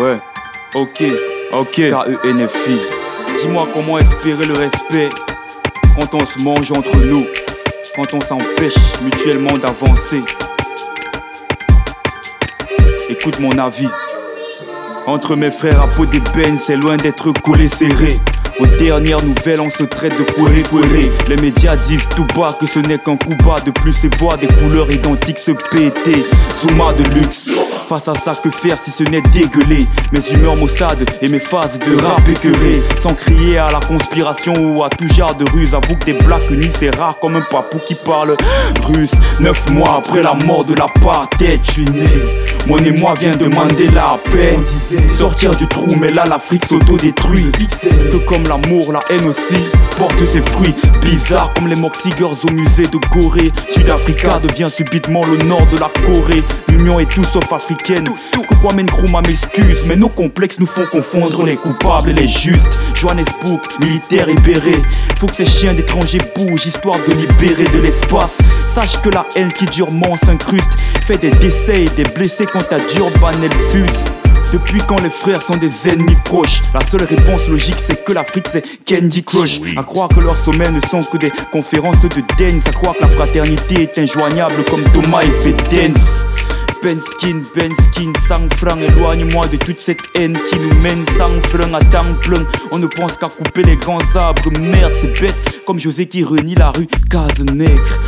[0.00, 0.18] Ouais,
[0.74, 1.04] ok,
[1.52, 2.80] ok, K-E-N-F-I.
[3.36, 5.10] Dis-moi comment espérer le respect
[5.94, 7.26] quand on se mange entre nous,
[7.94, 10.22] quand on s'empêche mutuellement d'avancer.
[13.10, 13.90] Écoute mon avis.
[15.06, 18.18] Entre mes frères à peau d'ébène, c'est loin d'être collé serré.
[18.60, 22.66] Aux dernières nouvelles, on se traite de courir courir Les médias disent tout bas que
[22.66, 23.60] ce n'est qu'un coup bas.
[23.64, 26.24] De plus, c'est voir des couleurs identiques se péter.
[26.60, 27.48] Zouma de luxe.
[27.88, 31.78] Face à ça, que faire si ce n'est dégueuler Mes humeurs maussades et mes phases
[31.78, 32.82] de rap écœuré.
[33.00, 35.74] Sans crier à la conspiration ou à tout genre de ruse.
[35.74, 38.36] Avoue que des blagues ni c'est rare comme un papou qui parle
[38.84, 39.14] russe.
[39.40, 40.86] Neuf mois après la mort de la
[41.38, 42.04] tête je suis né.
[42.66, 44.58] Mon émoi vient demander la paix.
[45.10, 47.50] Sortir du trou, mais là l'Afrique s'auto-détruit.
[47.82, 49.58] Que comme l'amour, la haine aussi
[49.96, 50.74] porte ses fruits.
[51.02, 53.50] Bizarres comme les Moxie au musée de Corée.
[53.70, 56.42] Sud-Africa devient subitement le nord de la Corée.
[56.68, 58.08] L'union est tout sauf africaine.
[58.32, 62.76] Que quoi Nkrumah m'excuse, mais nos complexes nous font confondre les coupables et les justes.
[62.94, 64.82] Johannesburg, militaire et béret.
[65.18, 68.38] Faut que ces chiens d'étrangers bougent, histoire de libérer de l'espace.
[68.74, 70.72] Sache que la haine qui durement s'incruste
[71.06, 74.04] fait des décès et des blessés quand ta Durban elle fuse.
[74.52, 78.46] Depuis quand les frères sont des ennemis proches La seule réponse logique c'est que l'Afrique
[78.50, 82.66] c'est Candy Crush À croire que leurs sommets ne sont que des conférences de dance
[82.66, 86.24] À croire que la fraternité est injoignable comme Thomas et fait dance
[86.82, 91.26] ben skin, ben skin, sang franc, éloigne-moi de toute cette haine qui nous mène sans
[91.50, 92.42] frein à temps plein.
[92.72, 96.54] On ne pense qu'à couper les grands arbres, merde, c'est bête, comme José qui renie
[96.54, 97.98] la rue Case Nègre.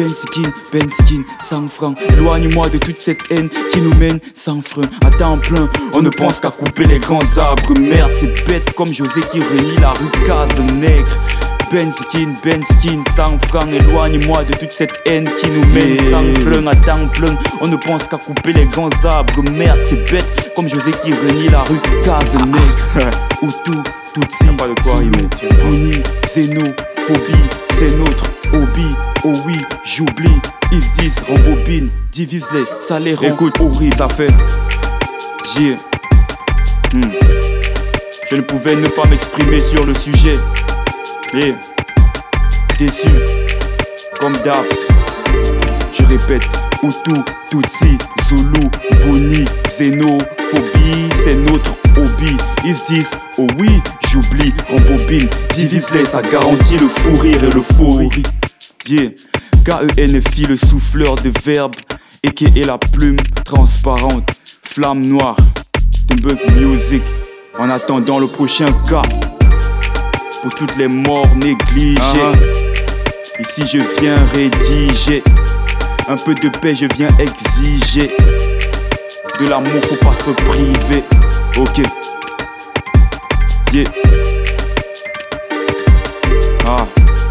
[0.00, 4.62] Ben skin, ben skin, sans franc, éloigne-moi de toute cette haine qui nous mène sans
[4.62, 5.68] frein à temps plein.
[5.92, 9.76] On ne pense qu'à couper les grands arbres, merde, c'est bête, comme José qui renie
[9.78, 11.18] la rue Case Nègre.
[11.70, 16.40] Ben skin, ben skin, sans franc, éloigne-moi de toute cette haine qui nous mène sans
[16.40, 17.36] frein à temps plein.
[17.60, 21.48] On ne pense qu'à couper les grands arbres, merde, c'est bête, comme José qui renie
[21.50, 23.10] la rue Case Nègre.
[23.42, 23.82] Ou tout,
[24.14, 24.20] tout
[24.56, 24.94] pas de quoi
[26.24, 28.86] xénophobie, c'est notre hobby.
[29.24, 30.40] Oh oui, j'oublie,
[30.72, 33.96] ils se disent rembobine, divise-les, ça les rend Écoute, horrible.
[33.96, 34.30] ça fait.
[35.56, 35.74] J'ai.
[36.94, 37.10] Hmm.
[38.30, 40.34] Je ne pouvais ne pas m'exprimer sur le sujet.
[41.34, 41.54] Et
[42.78, 43.08] déçu,
[44.20, 44.64] comme d'hab.
[45.92, 46.48] Je répète,
[46.82, 48.60] Hutu, Tutsi, Zulu,
[49.04, 52.36] Boni, Xénophobie, c'est notre hobby.
[52.64, 53.68] Ils se disent, oh oui,
[54.08, 57.62] j'oublie, rembobine, divise-les, ça garantit le fou rire et le
[58.90, 59.10] Yeah.
[59.64, 61.76] K-E-N-F-I, le souffleur de verbes,
[62.24, 64.28] et qui est la plume transparente,
[64.64, 65.36] flamme noire,
[66.08, 67.00] de Bug Music.
[67.56, 69.02] En attendant le prochain cas
[70.42, 72.00] pour toutes les morts négligées.
[72.00, 73.40] Uh-huh.
[73.40, 75.22] Ici je viens rédiger
[76.08, 78.10] un peu de paix, je viens exiger.
[79.38, 81.04] De l'amour, faut pas se priver.
[81.56, 81.78] Ok.
[83.72, 83.84] Yeah.
[86.66, 86.88] Ah,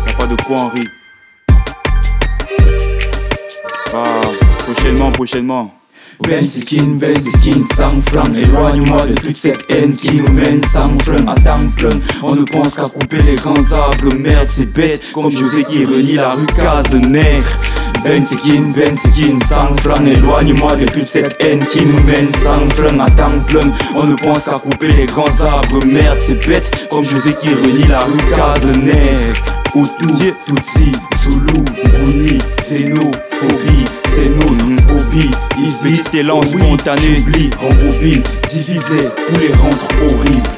[0.08, 0.90] y'a pas de quoi en rire.
[3.92, 4.22] Ah,
[4.60, 5.74] prochainement, prochainement.
[6.22, 11.00] Ben skin, ben skin, sans franc Éloigne-moi de toute cette haine qui nous mène sans
[11.00, 11.26] frein.
[11.28, 15.32] À temps plein On ne pense qu'à couper les grands arbres Merde c'est bête comme
[15.32, 17.40] José qui renie la rue Casener
[18.04, 22.70] ben skin, ben skin, sans franc Éloigne-moi de toute cette haine qui nous mène sans
[22.76, 25.84] frein à temps plein On ne pense qu'à couper les grands arbres.
[25.86, 29.34] Merde c'est bête comme José qui renie la rue Casener
[29.76, 35.30] Hutu, Tutsi, Zulu, Bruni, Xénophobie, c'est notre hobby.
[35.84, 40.50] Petit élan spontané, j'oublie, rembobine, divisé pour les rendre horribles.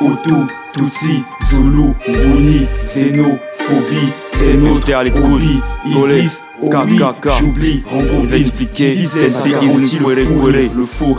[0.00, 3.55] Hutu, Tutsi, Zulu, Bruni, Xénophobie,
[4.32, 5.60] c'est notre hobby.
[5.86, 11.14] Isis, KKK, j'oublie, rembobine, divisé, ça garantit le fou le faux